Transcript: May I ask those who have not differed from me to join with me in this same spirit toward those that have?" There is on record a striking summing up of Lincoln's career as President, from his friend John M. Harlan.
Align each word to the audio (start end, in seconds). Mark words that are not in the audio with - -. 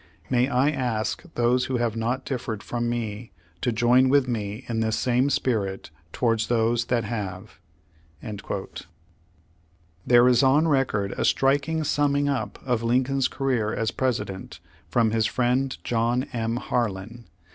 May 0.31 0.47
I 0.49 0.71
ask 0.71 1.21
those 1.35 1.65
who 1.65 1.77
have 1.77 1.95
not 1.95 2.25
differed 2.25 2.63
from 2.63 2.89
me 2.89 3.33
to 3.61 3.71
join 3.71 4.09
with 4.09 4.27
me 4.27 4.65
in 4.67 4.79
this 4.79 4.97
same 4.97 5.29
spirit 5.29 5.91
toward 6.11 6.39
those 6.39 6.85
that 6.85 7.03
have?" 7.03 7.59
There 10.07 10.27
is 10.27 10.41
on 10.41 10.67
record 10.67 11.11
a 11.15 11.23
striking 11.23 11.83
summing 11.83 12.27
up 12.27 12.57
of 12.65 12.81
Lincoln's 12.81 13.27
career 13.27 13.75
as 13.75 13.91
President, 13.91 14.59
from 14.89 15.11
his 15.11 15.27
friend 15.27 15.77
John 15.83 16.23
M. 16.33 16.55
Harlan. 16.55 17.25